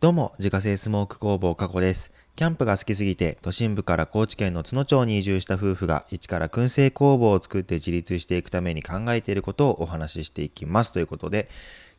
[0.00, 2.12] どうも、自家製スモーク工房加古です。
[2.36, 10.92] キャンプが好きすぎて、都心部から高知県の津野町に移住した夫婦が、一から燻製工房を作って自立していくために考えていることをお話ししていきます。
[10.92, 11.48] ということで、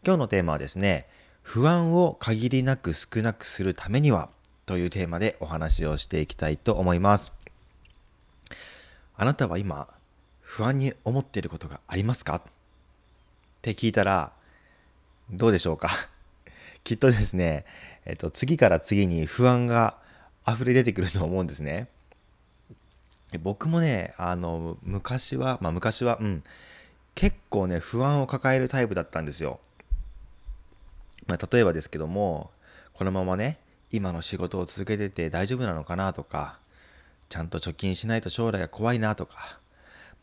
[0.06, 1.10] 今日のテーマはですね、
[1.42, 4.30] 不安を限りなく少なくするためには、
[4.66, 7.34] というテーマでお話をしていきたいと思います。
[9.18, 9.90] あなたは今、
[10.40, 12.36] 不安に思っていることがありますか？
[12.36, 12.42] っ
[13.62, 14.32] て聞いたら、
[15.30, 15.90] どうでしょうか？
[16.90, 17.66] きっとですね、
[18.06, 20.00] えっと、次から次に不安が
[20.48, 21.88] 溢れ出てくると思うんですね。
[23.44, 26.44] 僕もね、あの、昔は、まあ昔は、うん、
[27.14, 29.60] 結構ね、不安を抱えるタイプだったんですよ。
[31.28, 32.50] まあ、例えばですけども、
[32.94, 33.60] このままね、
[33.92, 36.58] 今の仕事を続けてて大丈夫なのかなとか、
[37.30, 39.60] ちゃんと貯金しないと将来が怖いなとか、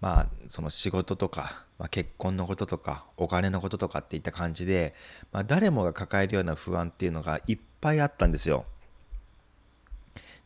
[0.00, 4.94] まあ、その仕事とか、まあ、結婚のこととか、お金のこととかっていった感じで、
[5.32, 8.66] まあ、誰もが抱えるような不安っていうのがいっぱいあったんですよ。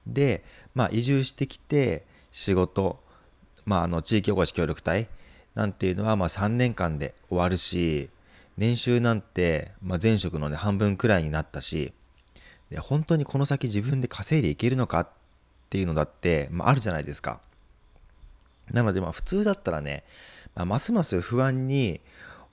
[0.07, 3.03] で、まあ、移住してきて、仕事、
[3.65, 5.09] まあ、あの地域おこし協力隊
[5.55, 8.11] なんていうのは、まあ、3年間で終わるし、
[8.57, 11.93] 年収なんて、まあ、前職の、ね、半分くらいになったし、
[12.71, 15.09] で本当にこの先自分で稼いでいけるのかっ
[15.71, 17.41] ていうのだって、まあ、あるじゃないですか。
[18.73, 20.05] なのでまあ普通だったらね、
[20.55, 22.01] まあ、ますます不安に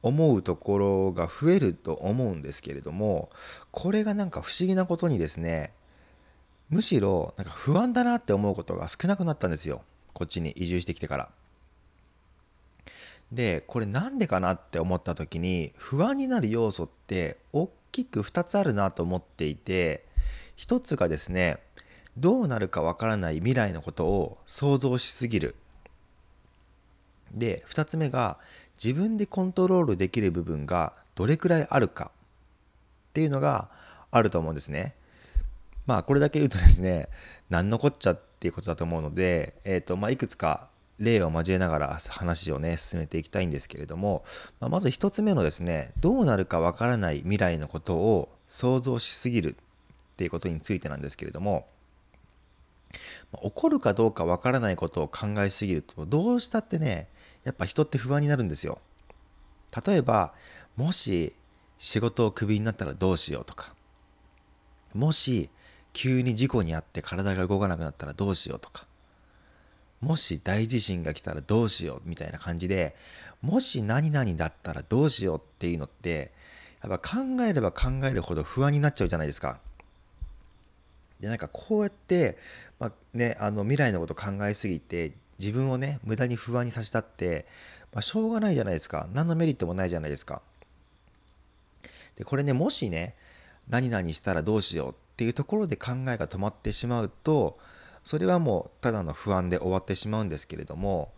[0.04, 3.30] 思うところが増えると思うんですけれども
[3.72, 5.74] これがなんか不思議なことにですね
[6.70, 11.30] むしろなんか不安だなって思うことが少なくなったんですよこっちに移住してきてから。
[13.32, 20.06] でこれなんでかなって思った時に不安になる要素って大きく2つあるなと思っていて
[20.58, 21.58] 1つがですね
[22.18, 25.56] どうなるかわからない未来のことを想像しすぎる
[27.34, 28.38] で2つ目が
[28.82, 32.12] 自分でコントロールできる部分がどれくらいあるか
[33.10, 33.70] っていうのが
[34.12, 34.94] あると思うんですね。
[35.86, 37.08] まあこれだけ言うとですね
[37.50, 40.68] 何のこっちゃっていうことだと思うので、えーとまあ、いくつか
[41.00, 44.24] 例を交えながら話をね進めていきたいんですけれども、
[44.60, 49.56] まあ、まず1つ目のですねどうなるかわからない未来のことを想像しすぎる
[50.14, 51.68] っていうことについてなんですけれども
[53.42, 57.08] 起こるかどうかわからないことを考えすぎるとどうしたってね
[57.44, 58.80] やっぱ人って不安になるんですよ。
[59.86, 60.34] 例えば、
[60.76, 61.34] もし
[61.78, 63.74] 仕事をクビになったらどうしようとか、
[64.94, 65.50] もし
[65.94, 68.86] 急に事故に遭って体が動かなくなったらどうしようとか、
[70.02, 72.96] もし大地震が来たらどうしようみたいな感じで、
[73.42, 76.32] もし何々だったらどうしようっていうのって、
[76.84, 79.60] やっぱ考えれば考えるほど不安になっちゃうじゃないですか。
[81.20, 82.38] で、なんかこうやって、
[82.80, 87.46] まあね、あの未来のこと考えすぎて自分をね無駄に不安にさせたって、
[87.94, 89.08] まあ、しょうがないじゃないですか。
[89.14, 90.42] 何のメリットもないじゃないですか。
[92.18, 93.16] でこれねもしね
[93.70, 97.58] 何々したらどうしようっていうところで考えが止まってしまうと
[98.04, 101.12] それはもうただの不安で終わってしまうんですけれども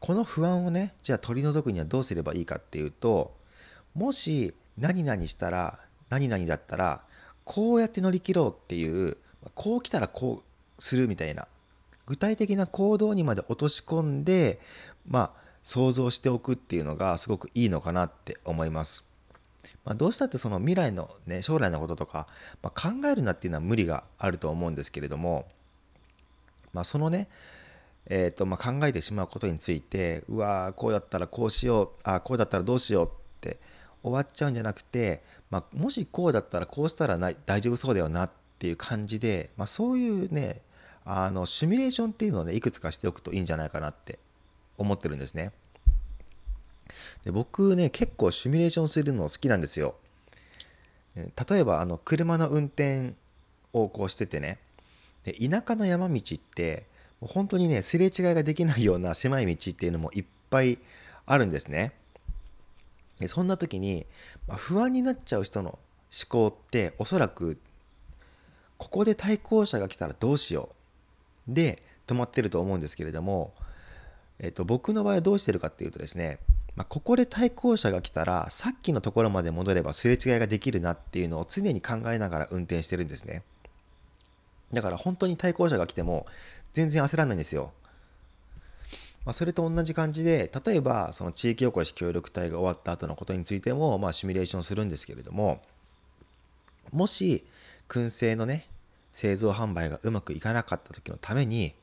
[0.00, 3.34] この不安をねじゃあ取り除くにはどうすればいいかっていうと
[3.94, 5.78] もし何々したら
[6.08, 7.02] 何々だったら
[7.44, 9.16] こうやって乗り切ろうっていう
[9.54, 10.42] こう来たらこ
[10.78, 11.48] うするみたいな
[12.06, 14.60] 具体的な行動にまで落とし込んで、
[15.06, 19.04] まあ、想像しておくっていうのがすごくいいのかなって思います。
[19.84, 22.26] まあ、どうしたってその未来の、ね、将来のこととか、
[22.62, 25.46] まあ、考えるなっていうのは無理があると思うんですけれども、
[26.72, 27.28] まあ、そのね、
[28.06, 33.58] えーとまあ、考えてしまうことについてうわーこうだったらこうしようあこうだったらどうしようって
[34.02, 40.60] 終わっちゃうんじゃなくて、まあ、もしこうだったらこうしたら大丈夫そうだよなっていう感じで、まあ、そういうね
[41.06, 44.18] あのシミュレーションっていうのをねいくつかしておくといいんじゃないかなって
[44.76, 45.52] 思ってるんですね。
[47.24, 49.94] で僕ね結構シミュレーションするの好きなんですよ。
[51.16, 53.14] 例えばあの車の運転
[53.72, 54.58] をこうしててね
[55.24, 56.86] で田舎の山道って
[57.20, 60.78] 本当にねすれ違いができないような狭い道っていうのもいっぱい
[61.24, 61.92] あるんですね。
[63.18, 64.06] でそんな時に、
[64.46, 65.80] まあ、不安になっちゃう人の思
[66.28, 67.58] 考っておそらく
[68.80, 70.70] ここで対向車が来たらどうしよ
[71.48, 71.54] う。
[71.54, 73.52] で止まってると思うんですけれども、
[74.38, 76.38] えっと、僕の場合はどうしてるかっていうとですね、
[76.76, 83.42] まあ、ここで対向車が来たらさっきのところまで戻ればすれ違いができるなっていうのを常に考えながら運転してるんですね。
[84.72, 86.24] だから本当に対向車が来ても
[86.72, 87.72] 全然焦らないんですよ。
[89.26, 95.60] まあ、それと同じ感じで例えばその地域おこし協力隊が終わった後のことについてもまあシミュレーションするんですけれども
[96.90, 97.44] もし
[97.90, 98.68] 燻製のね
[99.12, 101.74] 製造販売がうまくいかなかった時のために、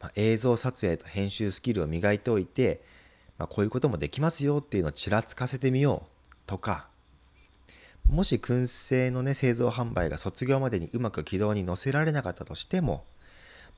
[0.00, 2.80] まあ、映像撮影と編集スキルを磨いておいて、
[3.36, 6.86] まあ、こういうこともできますよっていうのをちらつかせてみようとか
[8.08, 13.04] もし燻製のね製造販売が卒業までにうまく軌道に乗せられなかったとしても、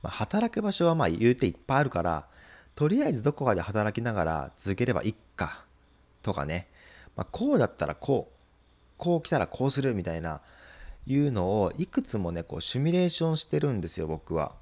[0.03, 2.27] まあ、働く場所はまあ言うていっぱいあるから
[2.75, 5.65] とりあえずどこかで働きながら続ければいいか
[6.21, 6.67] とかね、
[7.17, 8.35] まあ、こうだったらこう
[8.97, 10.41] こう来たらこうするみたいな
[11.07, 14.53] いうのをいくつもねこうシミュレーションしてるんですよ僕は。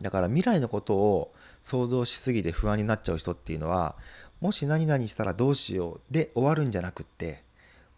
[0.00, 1.32] だから未来のことを
[1.62, 3.96] 想像しすぎて不安になっちゃう人っていうのは
[4.40, 7.42] もし何々したらどうしようで終わるんじゃなくって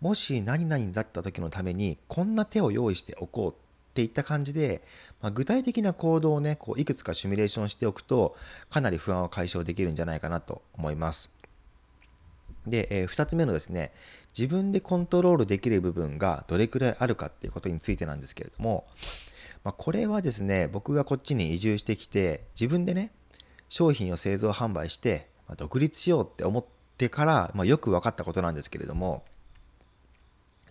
[0.00, 3.54] もし何々だった時のためにこんな手を用意しておこうっ
[3.94, 4.80] ていった感じで、
[5.20, 8.36] まあ、具体的な行動をねこういくつかシミュレーションしておくと
[8.70, 11.37] かなり不安を解消できるんじゃないかなと思います。
[12.70, 13.92] で、えー、2つ目のですね
[14.36, 18.86] 自分でコントロールできる部分がどれくらいあるかっていうことについてなんですけれども、
[19.64, 23.12] まあ、これはですね僕がこっちに移住してきて自分でね
[23.68, 26.64] 商品を製造販売して、まあ、独立しようって思っ
[26.96, 29.24] てから、まあ、よく分かったことなんですけれども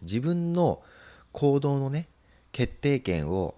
[0.02, 0.82] 自分の
[1.32, 2.08] 行動のね
[2.52, 3.56] 決定権を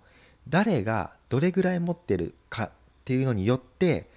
[0.47, 2.71] 誰がどれぐらい持ってるかっ
[3.06, 4.09] ていうのによって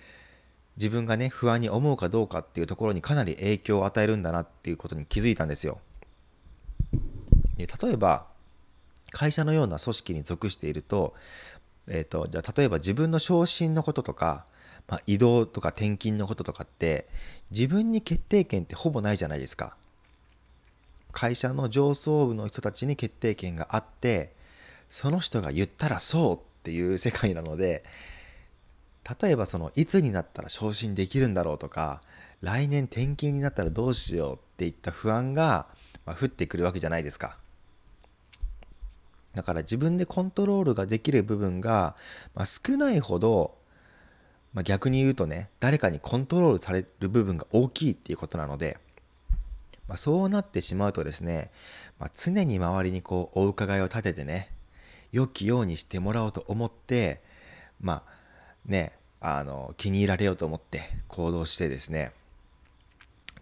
[0.76, 5.80] 自分がね不安に思うかどうかっていうところにかなり影響を与えるんだなっていうことに気づいたんですよ。
[7.58, 8.26] 例えば
[9.10, 11.14] 会社のような組織に属していると,、
[11.86, 14.46] えーと、じゃあ例えば自分の昇進のこととか、
[14.88, 17.06] まあ、移動とか転勤のこととかって
[17.50, 19.76] 自分に決定権ってほぼないじゃないですか。
[21.12, 24.32] 会社の上層部の人たちに決定権があって
[24.88, 27.84] その人が言ったらそうっていう世界なので
[29.20, 32.00] 例えばそのいつになったら昇進できるんだろうとか
[32.40, 35.68] 来年転勤になったらどうしようっていった不安が、
[36.04, 37.38] まあ降ってくるわけじゃないですか。
[39.34, 41.96] だから自分でコントロールができる部分が、
[42.34, 43.56] まあ、少ないほど、
[44.52, 48.76] まあ、逆に言うとね誰かにコントロールされる部分が大きいっていうことなので、
[49.88, 51.50] まあ、そうなってしまうとですね、
[51.98, 54.50] まあ、常に周りにこうお伺いを立ててね
[55.12, 57.22] 良きようにしてもらおうと思って
[57.80, 58.21] まあ
[58.66, 62.12] ねあの気に入られようと思って行動してですね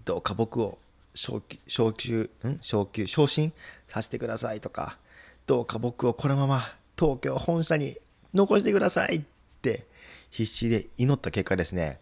[0.05, 0.79] どうか僕を
[1.15, 2.59] 昇級昇級ん？
[2.61, 3.53] 昇級昇進
[3.89, 4.99] させてくださいとか
[5.47, 6.63] どうか僕をこのまま
[6.99, 7.97] 東京本社に
[8.35, 9.23] 残してくださいっ
[9.63, 9.87] て
[10.31, 11.99] 必死で祈った結果ですね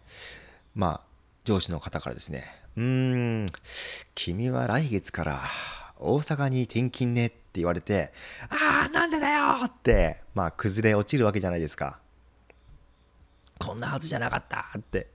[0.75, 1.01] まあ
[1.45, 2.43] 上司の方からですね
[2.75, 2.83] うー
[3.43, 3.45] ん
[4.13, 5.41] 君は来月から
[5.97, 8.11] 大阪に転勤ねって言われて
[8.49, 11.99] ああなんでだよってまあ崩れ落ちるわけじゃないですか。
[13.59, 15.07] こんなはずじゃなかったって。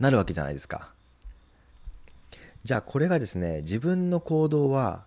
[0.00, 0.92] なるわけじゃないですか。
[2.64, 5.06] じゃあこれがですね自分の行動は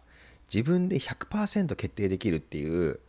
[0.54, 3.00] 自分で100%決定できるっていう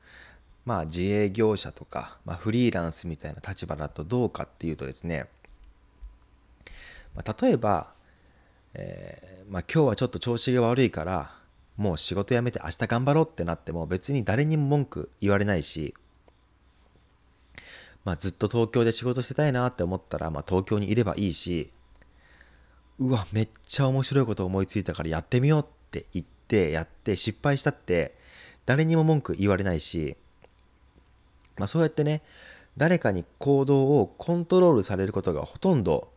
[0.64, 5.26] まあ自営業者とか、まあ、フリーランスみたいな立場だとどうかっていうとですね、
[7.14, 7.92] まあ、例えば、
[8.74, 11.34] えー、まあ、今日はちょっと調子が悪いから
[11.76, 15.94] もう仕事辞めて明日頑張ろうってなっても別に誰にも文句言われないし、
[18.04, 21.72] まあ、ずっと東京で仕事してたいなって思ったら、まあ、東京にいればいいし
[22.98, 28.16] うわめっちゃ面白いこと思いついたからやってみようって言ってやって失敗したって
[28.66, 30.16] 誰にも文句言われないし、
[31.58, 32.22] まあ、そうやってね
[32.76, 36.10] 誰かに行動をコントロールされることがほとんど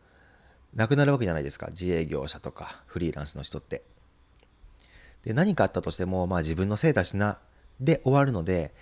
[0.73, 3.83] なくなるわけじゃないですか自営業者とかフリーランスの人って。
[5.23, 7.39] で何かあったとしてもまあ自分のせいだしな
[7.79, 8.73] で終わるので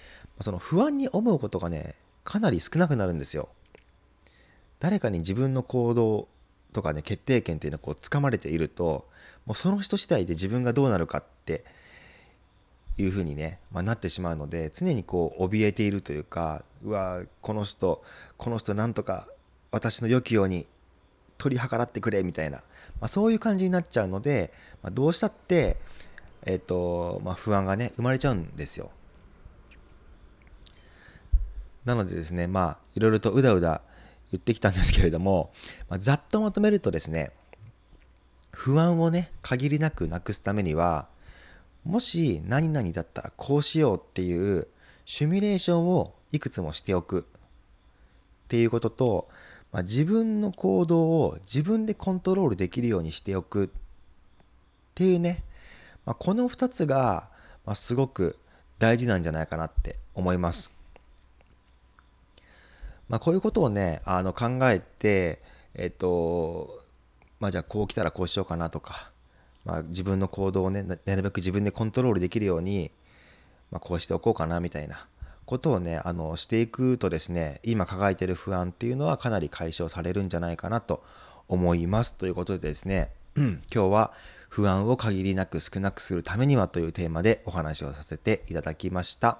[0.42, 3.50] その不安に思うことがねかなり少なくなるんですよ。
[4.80, 6.28] 誰かに自分の行動
[6.74, 9.08] とかね決定権っていうのをこう掴まれていると
[9.46, 11.64] もうその人次第で自分がどうなるかって
[12.98, 18.04] いうふうにね、まあ、なってしまうので常にこう怯えているというかうわこの人
[18.38, 19.28] この人なんとか
[19.72, 20.68] 私の良きように
[21.38, 22.64] 取り計らってくれみたいな、ま
[23.06, 25.78] あ、そういう感じになっちゃうので、まあ、どうしたって、
[26.46, 28.92] えーとまあ、不安がね生まれちゃうんですよ。
[31.86, 33.82] なのでですねまあいろいろとうだうだ
[34.32, 35.54] 言ってきたんですけれども、
[35.90, 37.32] まあ、ざっとまとめるとですね
[38.52, 41.08] 不安をね限りなくなくすためには
[41.84, 44.68] もし何々だったらこうしようっていう
[45.06, 49.30] シミュレーションをいくつもしておくっていうことと、
[49.72, 53.70] まあ、自分の行動を自分でコントロールできるようにしておくっ
[54.96, 55.44] ていうね、
[56.06, 57.30] まあ、この2つが、
[57.66, 58.38] まあ、すごく
[58.80, 60.73] 大事なんじゃないかなって思います。
[63.10, 65.42] まあ、こういうことをねあの考えて
[65.76, 66.84] えっと
[67.40, 69.12] まあ、じゃあこう来たらこうしようかなとか、
[69.66, 72.92] まあ、自分の行動をねなるべく自分でコントロールできるように、
[73.70, 75.08] まあ、こうしておこうかなみたいな
[75.46, 81.04] ことをねあのしていくとですね今抱えてる不安っていうのはかなり解消されるんじゃないかなと
[81.50, 84.14] 思いますということでですね 今日は
[84.48, 89.40] 不安を限りなく少なくするためにはというテーマでお話をさせていただきました。